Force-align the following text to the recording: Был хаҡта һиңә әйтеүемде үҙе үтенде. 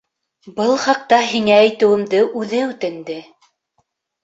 Был 0.53 0.71
хаҡта 0.85 1.19
һиңә 1.33 1.59
әйтеүемде 1.67 2.23
үҙе 2.43 2.65
үтенде. 2.73 3.21